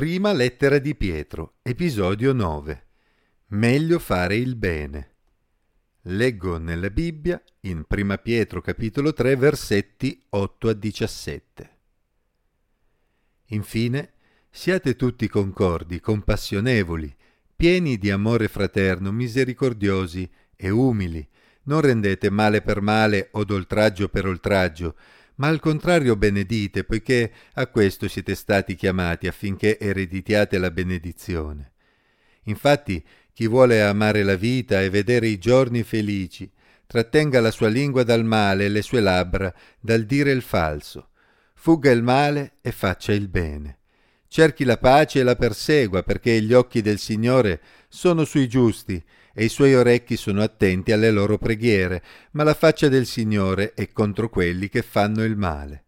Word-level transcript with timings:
Prima 0.00 0.32
lettera 0.32 0.78
di 0.78 0.94
Pietro, 0.94 1.56
episodio 1.60 2.32
9. 2.32 2.86
Meglio 3.48 3.98
fare 3.98 4.34
il 4.34 4.56
bene. 4.56 5.16
Leggo 6.04 6.56
nella 6.56 6.88
Bibbia, 6.88 7.38
in 7.64 7.84
Prima 7.86 8.16
Pietro 8.16 8.62
capitolo 8.62 9.12
3, 9.12 9.36
versetti 9.36 10.18
8 10.30 10.68
a 10.70 10.72
17. 10.72 11.70
Infine, 13.48 14.12
siate 14.48 14.96
tutti 14.96 15.28
concordi, 15.28 16.00
compassionevoli, 16.00 17.14
pieni 17.54 17.98
di 17.98 18.10
amore 18.10 18.48
fraterno, 18.48 19.12
misericordiosi 19.12 20.26
e 20.56 20.70
umili. 20.70 21.28
Non 21.64 21.82
rendete 21.82 22.30
male 22.30 22.62
per 22.62 22.80
male 22.80 23.28
o 23.32 23.44
d'oltraggio 23.44 24.08
per 24.08 24.24
oltraggio, 24.24 24.96
ma 25.40 25.48
al 25.48 25.58
contrario 25.58 26.16
benedite, 26.16 26.84
poiché 26.84 27.32
a 27.54 27.66
questo 27.66 28.08
siete 28.08 28.34
stati 28.34 28.74
chiamati 28.74 29.26
affinché 29.26 29.78
ereditiate 29.78 30.58
la 30.58 30.70
benedizione. 30.70 31.72
Infatti, 32.44 33.02
chi 33.32 33.46
vuole 33.46 33.82
amare 33.82 34.22
la 34.22 34.36
vita 34.36 34.82
e 34.82 34.90
vedere 34.90 35.28
i 35.28 35.38
giorni 35.38 35.82
felici, 35.82 36.50
trattenga 36.86 37.40
la 37.40 37.50
sua 37.50 37.68
lingua 37.68 38.02
dal 38.02 38.22
male 38.22 38.66
e 38.66 38.68
le 38.68 38.82
sue 38.82 39.00
labbra 39.00 39.52
dal 39.80 40.04
dire 40.04 40.30
il 40.30 40.42
falso. 40.42 41.08
Fugga 41.54 41.90
il 41.90 42.02
male 42.02 42.56
e 42.60 42.70
faccia 42.70 43.12
il 43.14 43.28
bene. 43.28 43.78
Cerchi 44.28 44.64
la 44.64 44.76
pace 44.76 45.20
e 45.20 45.22
la 45.22 45.36
persegua, 45.36 46.02
perché 46.02 46.38
gli 46.42 46.52
occhi 46.52 46.82
del 46.82 46.98
Signore 46.98 47.62
sono 47.88 48.24
sui 48.24 48.46
giusti 48.46 49.02
e 49.40 49.44
i 49.44 49.48
suoi 49.48 49.74
orecchi 49.74 50.18
sono 50.18 50.42
attenti 50.42 50.92
alle 50.92 51.10
loro 51.10 51.38
preghiere, 51.38 52.02
ma 52.32 52.42
la 52.42 52.52
faccia 52.52 52.88
del 52.88 53.06
Signore 53.06 53.72
è 53.72 53.90
contro 53.90 54.28
quelli 54.28 54.68
che 54.68 54.82
fanno 54.82 55.24
il 55.24 55.34
male. 55.34 55.84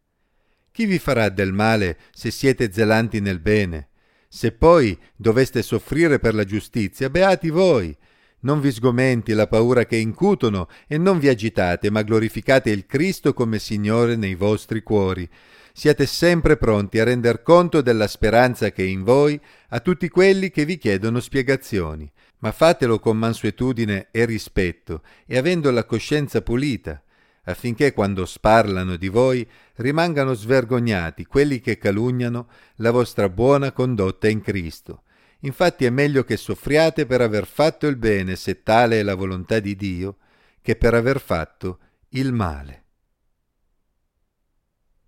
Chi 0.73 0.87
vi 0.87 0.98
farà 0.98 1.29
del 1.29 1.52
male 1.52 1.98
se 2.15 2.30
siete 2.30 2.73
zelanti 2.73 3.20
nel 3.20 3.41
bene? 3.41 3.88
Se 4.27 4.52
poi 4.52 4.98
doveste 5.15 5.60
soffrire 5.60 6.19
per 6.19 6.34
la 6.34 6.45
giustizia, 6.45 7.10
beati 7.10 7.51
voi. 7.51 7.95
Non 8.40 8.59
vi 8.59 8.73
sgomenti 8.73 9.35
la 9.35 9.46
paura 9.46 9.84
che 9.84 9.96
incutono 9.96 10.66
e 10.87 10.96
non 10.96 11.18
vi 11.18 11.29
agitate, 11.29 11.90
ma 11.90 12.01
glorificate 12.01 12.71
il 12.71 12.87
Cristo 12.87 13.34
come 13.34 13.59
Signore 13.59 14.16
nei 14.16 14.34
vostri 14.34 14.82
cuori. 14.82 15.29
Siate 15.74 16.07
sempre 16.07 16.57
pronti 16.57 16.99
a 16.99 17.05
render 17.05 17.43
conto 17.43 17.82
della 17.82 18.07
speranza 18.07 18.71
che 18.71 18.82
è 18.82 18.87
in 18.87 19.02
voi 19.02 19.38
a 19.68 19.80
tutti 19.80 20.09
quelli 20.09 20.51
che 20.51 20.65
vi 20.65 20.79
chiedono 20.79 21.21
spiegazioni 21.21 22.10
ma 22.43 22.52
fatelo 22.52 22.98
con 22.98 23.16
mansuetudine 23.16 24.09
e 24.10 24.24
rispetto 24.24 25.02
e 25.26 25.38
avendo 25.38 25.71
la 25.71 25.85
coscienza 25.85 26.43
pulita, 26.43 27.02
affinché 27.45 27.93
quando 27.93 28.26
sparlano 28.26 28.96
di 28.96 29.09
voi 29.09 29.49
rimangano 29.76 30.34
svergognati 30.34 31.24
quelli 31.24 31.60
che 31.60 31.79
calunniano 31.79 32.49
la 32.76 32.90
vostra 32.90 33.29
buona 33.29 33.73
condotta 33.73 34.29
in 34.29 34.40
Cristo. 34.40 35.02
Infatti 35.40 35.84
è 35.84 35.90
meglio 35.90 36.24
che 36.24 36.37
soffriate 36.37 37.07
per 37.07 37.21
aver 37.21 37.46
fatto 37.46 37.87
il 37.87 37.96
bene, 37.96 38.37
se 38.37 38.62
tale 38.62 39.01
è 39.01 39.02
la 39.02 39.15
volontà 39.15 39.60
di 39.60 39.74
Dio, 39.77 40.18
che 40.60 40.77
per 40.77 40.95
aver 40.95 41.21
fatto 41.21 41.79
il 42.10 42.32
male. 42.32 42.84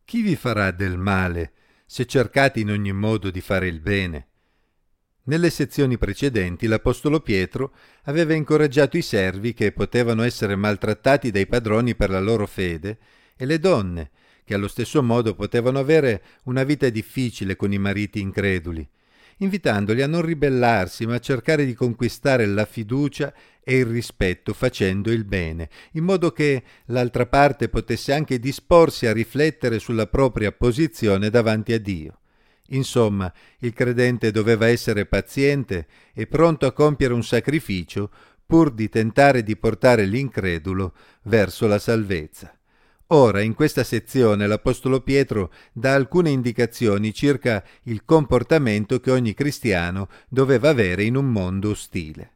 Chi 0.04 0.22
vi 0.22 0.36
farà 0.36 0.70
del 0.70 0.98
male 0.98 1.52
se 1.86 2.06
cercate 2.06 2.60
in 2.60 2.70
ogni 2.70 2.92
modo 2.92 3.30
di 3.30 3.40
fare 3.40 3.68
il 3.68 3.80
bene? 3.80 4.28
Nelle 5.26 5.48
sezioni 5.48 5.96
precedenti 5.96 6.66
l'Apostolo 6.66 7.20
Pietro 7.20 7.72
aveva 8.04 8.34
incoraggiato 8.34 8.98
i 8.98 9.02
servi 9.02 9.54
che 9.54 9.72
potevano 9.72 10.22
essere 10.22 10.54
maltrattati 10.54 11.30
dai 11.30 11.46
padroni 11.46 11.94
per 11.94 12.10
la 12.10 12.20
loro 12.20 12.46
fede 12.46 12.98
e 13.34 13.46
le 13.46 13.58
donne, 13.58 14.10
che 14.44 14.52
allo 14.52 14.68
stesso 14.68 15.02
modo 15.02 15.34
potevano 15.34 15.78
avere 15.78 16.22
una 16.44 16.62
vita 16.62 16.90
difficile 16.90 17.56
con 17.56 17.72
i 17.72 17.78
mariti 17.78 18.20
increduli, 18.20 18.86
invitandoli 19.38 20.02
a 20.02 20.06
non 20.06 20.20
ribellarsi 20.20 21.06
ma 21.06 21.14
a 21.14 21.20
cercare 21.20 21.64
di 21.64 21.72
conquistare 21.72 22.44
la 22.44 22.66
fiducia 22.66 23.32
e 23.62 23.78
il 23.78 23.86
rispetto 23.86 24.52
facendo 24.52 25.10
il 25.10 25.24
bene, 25.24 25.70
in 25.92 26.04
modo 26.04 26.32
che 26.32 26.62
l'altra 26.88 27.24
parte 27.24 27.70
potesse 27.70 28.12
anche 28.12 28.38
disporsi 28.38 29.06
a 29.06 29.12
riflettere 29.14 29.78
sulla 29.78 30.06
propria 30.06 30.52
posizione 30.52 31.30
davanti 31.30 31.72
a 31.72 31.80
Dio. 31.80 32.18
Insomma, 32.68 33.32
il 33.58 33.72
credente 33.72 34.30
doveva 34.30 34.66
essere 34.66 35.06
paziente 35.06 35.86
e 36.14 36.26
pronto 36.26 36.66
a 36.66 36.72
compiere 36.72 37.12
un 37.12 37.22
sacrificio 37.22 38.10
pur 38.46 38.70
di 38.70 38.88
tentare 38.88 39.42
di 39.42 39.56
portare 39.56 40.04
l'incredulo 40.04 40.94
verso 41.22 41.66
la 41.66 41.78
salvezza. 41.78 42.56
Ora, 43.08 43.42
in 43.42 43.54
questa 43.54 43.84
sezione, 43.84 44.46
l'Apostolo 44.46 45.00
Pietro 45.02 45.52
dà 45.72 45.94
alcune 45.94 46.30
indicazioni 46.30 47.12
circa 47.12 47.62
il 47.84 48.04
comportamento 48.04 48.98
che 48.98 49.10
ogni 49.10 49.34
cristiano 49.34 50.08
doveva 50.28 50.70
avere 50.70 51.04
in 51.04 51.16
un 51.16 51.30
mondo 51.30 51.70
ostile. 51.70 52.32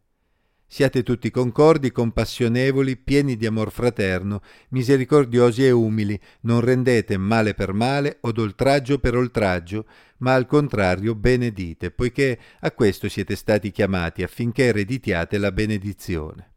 Siate 0.70 1.02
tutti 1.02 1.30
concordi, 1.30 1.90
compassionevoli, 1.90 2.98
pieni 2.98 3.36
di 3.36 3.46
amor 3.46 3.72
fraterno, 3.72 4.42
misericordiosi 4.68 5.64
e 5.64 5.70
umili, 5.70 6.20
non 6.42 6.60
rendete 6.60 7.16
male 7.16 7.54
per 7.54 7.72
male 7.72 8.18
o 8.20 8.32
d'oltraggio 8.32 8.98
per 8.98 9.16
oltraggio, 9.16 9.86
ma 10.18 10.34
al 10.34 10.44
contrario 10.44 11.14
benedite, 11.14 11.90
poiché 11.90 12.38
a 12.60 12.70
questo 12.72 13.08
siete 13.08 13.34
stati 13.34 13.70
chiamati 13.70 14.22
affinché 14.22 14.64
ereditiate 14.64 15.38
la 15.38 15.52
benedizione. 15.52 16.52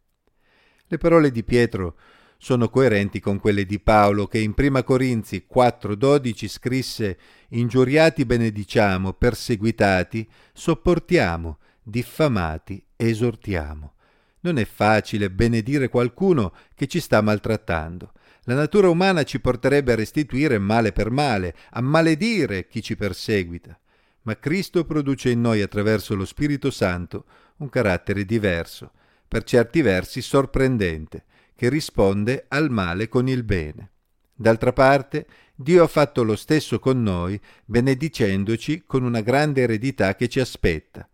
Le 0.88 0.98
parole 0.98 1.32
di 1.32 1.46
Pietro 1.46 1.96
sono 2.38 2.68
coerenti 2.68 3.22
con 3.22 3.40
quelle 3.40 3.66
di 3.66 3.80
Paolo 3.80 4.28
che 4.28 4.40
in 4.40 4.54
1 4.54 4.84
Corinzi 4.84 5.46
4:12 5.50 6.50
scrisse 6.50 7.18
Ingiuriati 7.50 8.26
benediciamo, 8.26 9.14
perseguitati, 9.14 10.30
sopportiamo, 10.52 11.60
diffamati, 11.82 12.84
esortiamo. 12.98 13.94
Non 14.42 14.58
è 14.58 14.66
facile 14.66 15.30
benedire 15.30 15.88
qualcuno 15.88 16.54
che 16.74 16.88
ci 16.88 17.00
sta 17.00 17.22
maltrattando. 17.22 18.14
La 18.46 18.56
natura 18.56 18.90
umana 18.90 19.24
ci 19.24 19.40
porterebbe 19.40 19.92
a 19.92 19.96
restituire 19.96 20.58
male 20.58 20.92
per 20.92 21.12
male, 21.12 21.56
a 21.72 21.82
maledire 21.82 22.68
chi 22.68 22.82
ci 22.82 22.96
perseguita. 22.96 23.80
Ma 24.24 24.38
Cristo 24.38 24.84
produce 24.84 25.30
in 25.30 25.42
noi 25.42 25.62
attraverso 25.62 26.16
lo 26.16 26.26
Spirito 26.26 26.72
Santo 26.72 27.26
un 27.58 27.70
carattere 27.70 28.26
diverso, 28.26 28.92
per 29.28 29.44
certi 29.44 29.82
versi 29.82 30.22
sorprendente, 30.22 31.26
che 31.56 31.70
risponde 31.70 32.46
al 32.48 32.72
male 32.72 33.08
con 33.08 33.28
il 33.28 33.44
bene. 33.44 33.92
D'altra 34.34 34.74
parte, 34.74 35.28
Dio 35.54 35.84
ha 35.84 35.88
fatto 35.88 36.24
lo 36.24 36.36
stesso 36.36 36.80
con 36.80 37.04
noi, 37.04 37.40
benedicendoci 37.66 38.84
con 38.88 39.04
una 39.04 39.22
grande 39.22 39.62
eredità 39.62 40.16
che 40.16 40.28
ci 40.28 40.40
aspetta, 40.40 41.08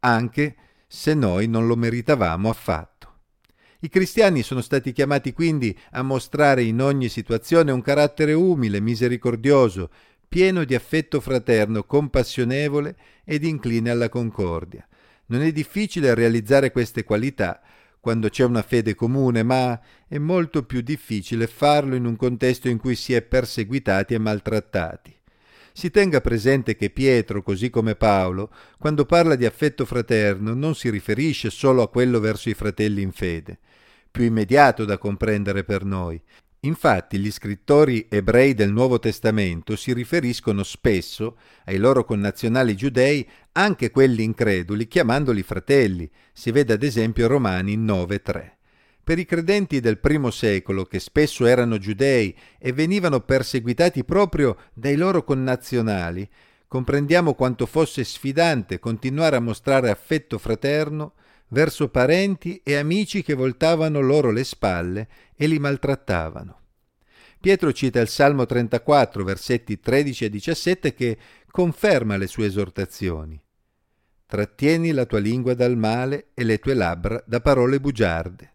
anche 0.00 0.56
se 0.86 1.14
noi 1.14 1.48
non 1.48 1.66
lo 1.66 1.76
meritavamo 1.76 2.48
affatto. 2.48 2.94
I 3.80 3.88
cristiani 3.88 4.42
sono 4.42 4.62
stati 4.62 4.92
chiamati 4.92 5.32
quindi 5.32 5.76
a 5.92 6.02
mostrare 6.02 6.62
in 6.62 6.80
ogni 6.80 7.08
situazione 7.08 7.72
un 7.72 7.82
carattere 7.82 8.32
umile, 8.32 8.80
misericordioso, 8.80 9.90
pieno 10.28 10.64
di 10.64 10.74
affetto 10.74 11.20
fraterno, 11.20 11.84
compassionevole 11.84 12.96
ed 13.24 13.44
incline 13.44 13.90
alla 13.90 14.08
concordia. 14.08 14.86
Non 15.26 15.42
è 15.42 15.52
difficile 15.52 16.14
realizzare 16.14 16.70
queste 16.70 17.04
qualità 17.04 17.60
quando 18.00 18.28
c'è 18.28 18.44
una 18.44 18.62
fede 18.62 18.94
comune, 18.94 19.42
ma 19.42 19.80
è 20.06 20.18
molto 20.18 20.64
più 20.64 20.80
difficile 20.80 21.48
farlo 21.48 21.96
in 21.96 22.04
un 22.04 22.14
contesto 22.14 22.68
in 22.68 22.78
cui 22.78 22.94
si 22.94 23.12
è 23.14 23.22
perseguitati 23.22 24.14
e 24.14 24.18
maltrattati. 24.18 25.15
Si 25.76 25.90
tenga 25.90 26.22
presente 26.22 26.74
che 26.74 26.88
Pietro, 26.88 27.42
così 27.42 27.68
come 27.68 27.96
Paolo, 27.96 28.50
quando 28.78 29.04
parla 29.04 29.34
di 29.34 29.44
affetto 29.44 29.84
fraterno 29.84 30.54
non 30.54 30.74
si 30.74 30.88
riferisce 30.88 31.50
solo 31.50 31.82
a 31.82 31.90
quello 31.90 32.18
verso 32.18 32.48
i 32.48 32.54
fratelli 32.54 33.02
in 33.02 33.12
fede, 33.12 33.58
più 34.10 34.24
immediato 34.24 34.86
da 34.86 34.96
comprendere 34.96 35.64
per 35.64 35.84
noi. 35.84 36.18
Infatti 36.60 37.18
gli 37.18 37.30
scrittori 37.30 38.06
ebrei 38.08 38.54
del 38.54 38.72
Nuovo 38.72 38.98
Testamento 38.98 39.76
si 39.76 39.92
riferiscono 39.92 40.62
spesso 40.62 41.36
ai 41.66 41.76
loro 41.76 42.06
connazionali 42.06 42.74
giudei, 42.74 43.28
anche 43.52 43.90
quelli 43.90 44.22
increduli, 44.22 44.88
chiamandoli 44.88 45.42
fratelli. 45.42 46.10
Si 46.32 46.50
vede 46.52 46.72
ad 46.72 46.84
esempio 46.84 47.26
Romani 47.26 47.76
9.3. 47.76 48.55
Per 49.06 49.20
i 49.20 49.24
credenti 49.24 49.78
del 49.78 49.98
primo 49.98 50.32
secolo, 50.32 50.84
che 50.84 50.98
spesso 50.98 51.46
erano 51.46 51.78
giudei 51.78 52.36
e 52.58 52.72
venivano 52.72 53.20
perseguitati 53.20 54.02
proprio 54.02 54.56
dai 54.74 54.96
loro 54.96 55.22
connazionali, 55.22 56.28
comprendiamo 56.66 57.34
quanto 57.34 57.66
fosse 57.66 58.02
sfidante 58.02 58.80
continuare 58.80 59.36
a 59.36 59.40
mostrare 59.40 59.90
affetto 59.90 60.38
fraterno 60.38 61.12
verso 61.50 61.88
parenti 61.88 62.60
e 62.64 62.74
amici 62.74 63.22
che 63.22 63.34
voltavano 63.34 64.00
loro 64.00 64.32
le 64.32 64.42
spalle 64.42 65.08
e 65.36 65.46
li 65.46 65.60
maltrattavano. 65.60 66.60
Pietro 67.38 67.72
cita 67.72 68.00
il 68.00 68.08
Salmo 68.08 68.44
34, 68.44 69.22
versetti 69.22 69.78
13 69.78 70.24
e 70.24 70.30
17, 70.30 70.94
che 70.94 71.16
conferma 71.52 72.16
le 72.16 72.26
sue 72.26 72.46
esortazioni. 72.46 73.40
Trattieni 74.26 74.90
la 74.90 75.04
tua 75.04 75.20
lingua 75.20 75.54
dal 75.54 75.76
male 75.76 76.30
e 76.34 76.42
le 76.42 76.58
tue 76.58 76.74
labbra 76.74 77.22
da 77.24 77.40
parole 77.40 77.78
bugiarde 77.78 78.54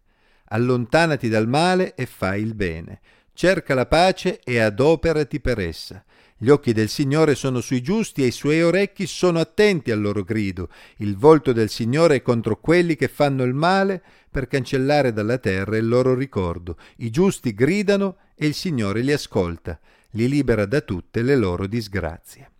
allontanati 0.52 1.28
dal 1.28 1.48
male 1.48 1.94
e 1.94 2.06
fai 2.06 2.42
il 2.42 2.54
bene. 2.54 3.00
Cerca 3.32 3.74
la 3.74 3.86
pace 3.86 4.40
e 4.44 4.58
adoperati 4.58 5.40
per 5.40 5.58
essa. 5.58 6.04
Gli 6.36 6.50
occhi 6.50 6.72
del 6.72 6.88
Signore 6.88 7.34
sono 7.34 7.60
sui 7.60 7.80
giusti 7.80 8.22
e 8.22 8.26
i 8.26 8.32
suoi 8.32 8.62
orecchi 8.62 9.06
sono 9.06 9.38
attenti 9.38 9.90
al 9.90 10.00
loro 10.00 10.22
grido. 10.22 10.68
Il 10.96 11.16
volto 11.16 11.52
del 11.52 11.70
Signore 11.70 12.16
è 12.16 12.22
contro 12.22 12.60
quelli 12.60 12.96
che 12.96 13.08
fanno 13.08 13.44
il 13.44 13.54
male 13.54 14.02
per 14.28 14.48
cancellare 14.48 15.12
dalla 15.12 15.38
terra 15.38 15.76
il 15.76 15.88
loro 15.88 16.14
ricordo. 16.14 16.76
I 16.96 17.10
giusti 17.10 17.54
gridano 17.54 18.16
e 18.34 18.46
il 18.46 18.54
Signore 18.54 19.00
li 19.00 19.12
ascolta, 19.12 19.78
li 20.10 20.28
libera 20.28 20.66
da 20.66 20.80
tutte 20.80 21.22
le 21.22 21.36
loro 21.36 21.66
disgrazie. 21.66 22.50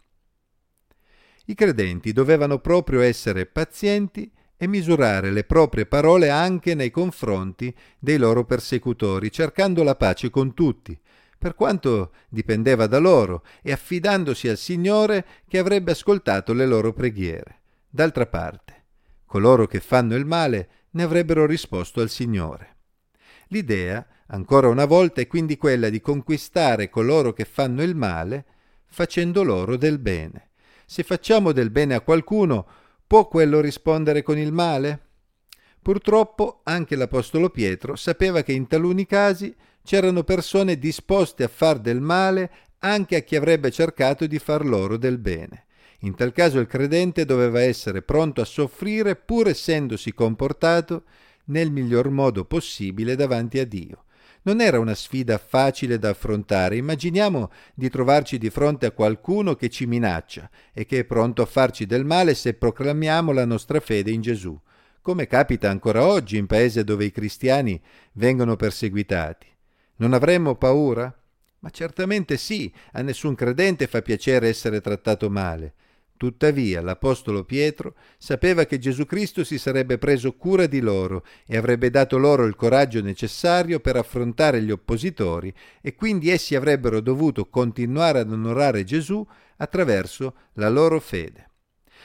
I 1.46 1.54
credenti 1.54 2.12
dovevano 2.12 2.60
proprio 2.60 3.00
essere 3.00 3.46
pazienti 3.46 4.30
e 4.62 4.68
misurare 4.68 5.32
le 5.32 5.42
proprie 5.42 5.86
parole 5.86 6.30
anche 6.30 6.76
nei 6.76 6.92
confronti 6.92 7.74
dei 7.98 8.16
loro 8.16 8.44
persecutori, 8.44 9.32
cercando 9.32 9.82
la 9.82 9.96
pace 9.96 10.30
con 10.30 10.54
tutti, 10.54 10.96
per 11.36 11.56
quanto 11.56 12.12
dipendeva 12.28 12.86
da 12.86 12.98
loro, 12.98 13.42
e 13.60 13.72
affidandosi 13.72 14.46
al 14.46 14.56
Signore 14.56 15.26
che 15.48 15.58
avrebbe 15.58 15.90
ascoltato 15.90 16.52
le 16.52 16.64
loro 16.64 16.92
preghiere. 16.92 17.62
D'altra 17.90 18.26
parte, 18.26 18.84
coloro 19.26 19.66
che 19.66 19.80
fanno 19.80 20.14
il 20.14 20.26
male 20.26 20.68
ne 20.90 21.02
avrebbero 21.02 21.44
risposto 21.44 22.00
al 22.00 22.08
Signore. 22.08 22.76
L'idea, 23.48 24.06
ancora 24.28 24.68
una 24.68 24.84
volta, 24.84 25.20
è 25.20 25.26
quindi 25.26 25.56
quella 25.56 25.88
di 25.88 26.00
conquistare 26.00 26.88
coloro 26.88 27.32
che 27.32 27.46
fanno 27.46 27.82
il 27.82 27.96
male 27.96 28.44
facendo 28.86 29.42
loro 29.42 29.76
del 29.76 29.98
bene. 29.98 30.50
Se 30.86 31.02
facciamo 31.02 31.50
del 31.50 31.70
bene 31.70 31.94
a 31.94 32.00
qualcuno, 32.00 32.66
può 33.12 33.28
quello 33.28 33.60
rispondere 33.60 34.22
con 34.22 34.38
il 34.38 34.52
male? 34.52 35.00
Purtroppo 35.82 36.62
anche 36.64 36.96
l'Apostolo 36.96 37.50
Pietro 37.50 37.94
sapeva 37.94 38.40
che 38.42 38.52
in 38.52 38.66
taluni 38.66 39.04
casi 39.04 39.54
c'erano 39.84 40.24
persone 40.24 40.78
disposte 40.78 41.44
a 41.44 41.48
far 41.48 41.78
del 41.78 42.00
male 42.00 42.50
anche 42.78 43.16
a 43.16 43.20
chi 43.20 43.36
avrebbe 43.36 43.70
cercato 43.70 44.26
di 44.26 44.38
far 44.38 44.64
loro 44.64 44.96
del 44.96 45.18
bene. 45.18 45.66
In 46.04 46.14
tal 46.14 46.32
caso 46.32 46.58
il 46.58 46.66
credente 46.66 47.26
doveva 47.26 47.60
essere 47.60 48.00
pronto 48.00 48.40
a 48.40 48.46
soffrire 48.46 49.14
pur 49.14 49.48
essendosi 49.48 50.14
comportato 50.14 51.02
nel 51.48 51.70
miglior 51.70 52.08
modo 52.08 52.46
possibile 52.46 53.14
davanti 53.14 53.58
a 53.58 53.66
Dio. 53.66 54.04
Non 54.44 54.60
era 54.60 54.80
una 54.80 54.94
sfida 54.94 55.38
facile 55.38 55.98
da 55.98 56.10
affrontare. 56.10 56.76
Immaginiamo 56.76 57.50
di 57.74 57.88
trovarci 57.88 58.38
di 58.38 58.50
fronte 58.50 58.86
a 58.86 58.90
qualcuno 58.90 59.54
che 59.54 59.68
ci 59.68 59.86
minaccia 59.86 60.50
e 60.72 60.84
che 60.84 61.00
è 61.00 61.04
pronto 61.04 61.42
a 61.42 61.46
farci 61.46 61.86
del 61.86 62.04
male 62.04 62.34
se 62.34 62.54
proclamiamo 62.54 63.30
la 63.30 63.44
nostra 63.44 63.78
fede 63.78 64.10
in 64.10 64.20
Gesù, 64.20 64.58
come 65.00 65.28
capita 65.28 65.70
ancora 65.70 66.04
oggi 66.04 66.38
in 66.38 66.46
paesi 66.46 66.82
dove 66.82 67.04
i 67.04 67.12
cristiani 67.12 67.80
vengono 68.14 68.56
perseguitati. 68.56 69.46
Non 69.96 70.12
avremmo 70.12 70.56
paura? 70.56 71.16
Ma 71.60 71.70
certamente 71.70 72.36
sì, 72.36 72.72
a 72.92 73.02
nessun 73.02 73.36
credente 73.36 73.86
fa 73.86 74.02
piacere 74.02 74.48
essere 74.48 74.80
trattato 74.80 75.30
male. 75.30 75.74
Tuttavia 76.22 76.80
l'Apostolo 76.80 77.42
Pietro 77.42 77.96
sapeva 78.16 78.64
che 78.64 78.78
Gesù 78.78 79.06
Cristo 79.06 79.42
si 79.42 79.58
sarebbe 79.58 79.98
preso 79.98 80.36
cura 80.36 80.66
di 80.66 80.78
loro 80.78 81.24
e 81.44 81.56
avrebbe 81.56 81.90
dato 81.90 82.16
loro 82.16 82.44
il 82.44 82.54
coraggio 82.54 83.02
necessario 83.02 83.80
per 83.80 83.96
affrontare 83.96 84.62
gli 84.62 84.70
oppositori 84.70 85.52
e 85.80 85.96
quindi 85.96 86.30
essi 86.30 86.54
avrebbero 86.54 87.00
dovuto 87.00 87.48
continuare 87.48 88.20
ad 88.20 88.30
onorare 88.30 88.84
Gesù 88.84 89.26
attraverso 89.56 90.36
la 90.52 90.68
loro 90.68 91.00
fede. 91.00 91.50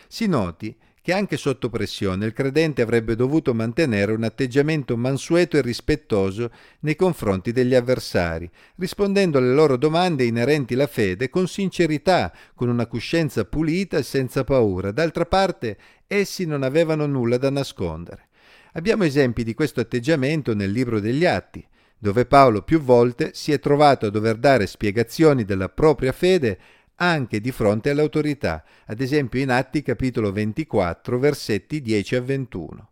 Si 0.07 0.25
noti 0.25 0.75
che 1.07 1.13
anche 1.13 1.38
sotto 1.38 1.69
pressione 1.69 2.25
il 2.25 2.33
credente 2.33 2.81
avrebbe 2.81 3.15
dovuto 3.15 3.54
mantenere 3.54 4.12
un 4.12 4.25
atteggiamento 4.25 4.98
mansueto 4.98 5.56
e 5.56 5.62
rispettoso 5.62 6.51
nei 6.81 6.98
confronti 6.98 7.54
degli 7.54 7.75
avversari, 7.75 8.51
rispondendo 8.75 9.38
alle 9.38 9.54
loro 9.54 9.77
domande 9.77 10.25
inerenti 10.25 10.74
alla 10.74 10.86
fede 10.86 11.30
con 11.30 11.48
sincerità, 11.48 12.33
con 12.54 12.68
una 12.68 12.88
coscienza 12.88 13.45
pulita 13.45 13.98
e 13.98 14.04
senza 14.04 14.44
paura. 14.44 14.92
D'altra 14.92 15.25
parte, 15.25 15.77
essi 16.07 16.45
non 16.45 16.62
avevano 16.62 17.06
nulla 17.06 17.38
da 17.38 17.51
nascondere. 17.51 18.27
Abbiamo 18.74 19.06
esempi 19.06 19.45
di 19.45 19.53
questo 19.53 19.80
atteggiamento 19.80 20.53
nel 20.53 20.71
libro 20.71 21.00
degli 21.00 21.24
Atti, 21.24 21.65
dove 21.98 22.25
Paolo 22.25 22.63
più 22.63 22.81
volte 22.81 23.31
si 23.33 23.53
è 23.53 23.60
trovato 23.62 24.07
a 24.07 24.10
dover 24.10 24.36
dare 24.36 24.68
spiegazioni 24.68 25.45
della 25.45 25.69
propria 25.69 26.12
fede 26.12 26.60
anche 26.97 27.39
di 27.39 27.51
fronte 27.51 27.89
alle 27.89 28.01
autorità, 28.01 28.63
ad 28.85 29.01
esempio 29.01 29.39
in 29.39 29.49
Atti 29.49 29.81
capitolo 29.81 30.31
24 30.31 31.19
versetti 31.19 31.81
10 31.81 32.15
a 32.15 32.21
21. 32.21 32.89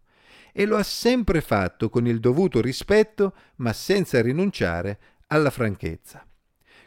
E 0.52 0.66
lo 0.66 0.78
ha 0.78 0.84
sempre 0.84 1.42
fatto 1.42 1.90
con 1.90 2.08
il 2.08 2.20
dovuto 2.20 2.62
rispetto, 2.62 3.34
ma 3.58 3.74
senza 3.74 4.22
rinunciare 4.22 5.00
alla 5.28 5.50
franchezza. 5.50 6.26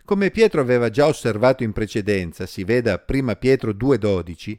Come 0.05 0.31
Pietro 0.31 0.62
aveva 0.62 0.88
già 0.88 1.06
osservato 1.06 1.65
in 1.65 1.73
precedenza, 1.73 2.47
si 2.47 2.65
veda 2.65 2.99
prima 2.99 3.37
Pietro 3.37 3.73
2,12, 3.73 4.59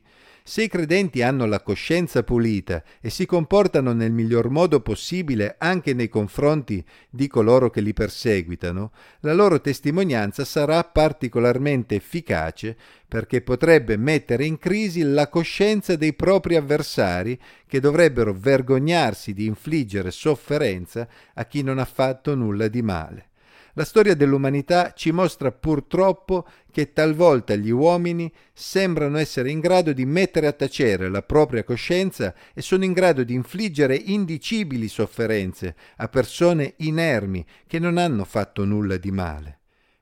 se 0.50 0.64
i 0.64 0.68
credenti 0.68 1.22
hanno 1.22 1.46
la 1.46 1.62
coscienza 1.62 2.24
pulita 2.24 2.82
e 3.00 3.12
si 3.12 3.28
comportano 3.28 3.94
nel 3.94 4.12
miglior 4.12 4.50
modo 4.50 4.82
possibile 4.82 5.58
anche 5.60 5.94
nei 5.94 6.10
confronti 6.10 6.84
di 7.08 7.28
coloro 7.28 7.70
che 7.70 7.82
li 7.82 7.94
perseguitano, 7.94 8.92
la 9.20 9.34
loro 9.34 9.62
testimonianza 9.62 10.44
sarà 10.46 10.84
particolarmente 10.84 11.94
efficace 11.94 12.76
perché 13.08 13.42
potrebbe 13.42 13.96
mettere 13.96 14.44
in 14.44 14.58
crisi 14.58 15.04
la 15.04 15.30
coscienza 15.30 15.96
dei 15.96 16.14
propri 16.14 16.56
avversari 16.56 17.40
che 17.68 17.80
dovrebbero 17.80 18.34
vergognarsi 18.34 19.34
di 19.34 19.46
infliggere 19.46 20.10
sofferenza 20.10 21.08
a 21.36 21.46
chi 21.46 21.62
non 21.62 21.78
ha 21.78 21.86
fatto 21.86 22.34
nulla 22.34 22.68
di 22.68 22.82
male. 22.82 23.29
La 23.74 23.86
storia 23.86 24.16
dell'umanità 24.16 24.94
ci 24.94 25.12
mostra 25.12 25.52
purtroppo 25.52 26.48
che 26.72 26.92
talvolta 26.94 27.56
gli 27.56 27.70
uomini 27.70 28.32
sembrano 28.54 29.18
essere 29.18 29.52
in 29.52 29.60
grado 29.60 29.94
di 29.94 30.06
mettere 30.06 30.48
a 30.48 30.54
tacere 30.54 31.10
la 31.10 31.22
propria 31.22 31.64
coscienza 31.64 32.34
e 32.54 32.62
sono 32.62 32.84
in 32.84 32.94
grado 32.94 33.24
di 33.24 33.34
infliggere 33.34 33.96
indicibili 33.96 34.88
sofferenze 34.88 35.76
a 35.98 36.08
persone 36.08 36.74
inermi 36.78 37.46
che 37.68 37.80
non 37.80 37.98
hanno 37.98 38.26
fatto 38.26 38.66
nulla 38.66 38.98
di 38.98 39.12
male. 39.12 39.60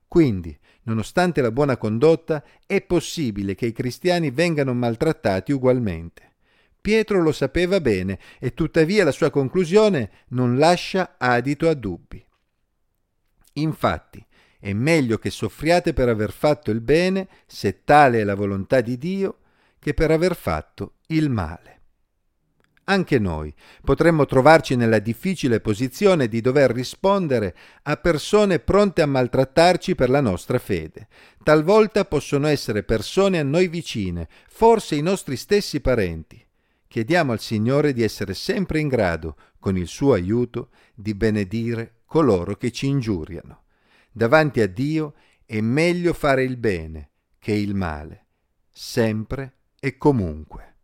Quindi, 0.08 0.58
nonostante 0.84 1.42
la 1.42 1.52
buona 1.52 1.76
condotta, 1.76 2.44
è 2.66 2.82
possibile 2.82 3.56
che 3.56 3.66
i 3.66 3.74
cristiani 3.74 4.32
vengano 4.32 4.74
maltrattati 4.74 5.52
ugualmente. 5.52 6.34
Pietro 6.80 7.22
lo 7.22 7.34
sapeva 7.34 7.82
bene 7.82 8.18
e 8.40 8.54
tuttavia 8.54 9.04
la 9.04 9.12
sua 9.12 9.30
conclusione 9.30 10.10
non 10.30 10.58
lascia 10.58 11.16
adito 11.18 11.68
a 11.68 11.74
dubbi. 11.74 12.26
Infatti, 13.58 14.26
è 14.60 14.74
meglio 14.74 15.18
che 15.18 15.30
soffriate 15.30 15.94
per 15.94 16.10
aver 16.10 16.32
fatto 16.32 16.72
il 16.72 16.82
bene, 16.82 17.28
se 17.46 17.84
tale 17.84 18.22
è 18.22 18.24
la 18.24 18.36
volontà 18.36 18.82
di 18.82 18.98
Dio, 18.98 19.38
che 19.80 19.94
per 19.94 20.12
aver 20.12 20.36
fatto 20.36 20.96
il 21.08 21.30
male. 21.30 21.76
Anche 22.90 23.20
noi 23.20 23.54
potremmo 23.84 24.26
trovarci 24.26 24.76
nella 24.76 25.00
difficile 25.00 25.60
posizione 25.60 26.30
di 26.30 26.40
dover 26.40 26.72
rispondere 26.72 27.56
a 27.84 27.98
persone 27.98 28.60
pronte 28.60 29.02
a 29.02 29.06
maltrattarci 29.06 29.94
per 29.94 30.10
la 30.10 30.22
nostra 30.22 30.58
fede. 30.58 31.08
Talvolta 31.44 32.06
possono 32.06 32.48
essere 32.48 32.84
persone 32.84 33.40
a 33.40 33.44
noi 33.44 33.68
vicine, 33.68 34.30
forse 34.48 34.96
i 34.96 35.02
nostri 35.02 35.36
stessi 35.36 35.82
parenti. 35.82 36.42
Chiediamo 36.88 37.34
al 37.34 37.42
Signore 37.42 37.92
di 37.92 38.04
essere 38.04 38.34
sempre 38.34 38.80
in 38.80 38.88
grado, 38.88 39.36
con 39.60 39.78
il 39.78 39.88
suo 39.88 40.14
aiuto, 40.14 40.70
di 40.96 41.14
benedire 41.14 41.97
coloro 42.08 42.56
che 42.56 42.72
ci 42.72 42.88
ingiuriano. 42.88 43.66
Davanti 44.12 44.62
a 44.62 44.68
Dio 44.68 45.14
è 45.46 45.62
meglio 45.62 46.14
fare 46.14 46.44
il 46.44 46.58
bene 46.58 47.12
che 47.38 47.52
il 47.52 47.76
male, 47.76 48.26
sempre 48.72 49.58
e 49.80 49.98
comunque. 49.98 50.77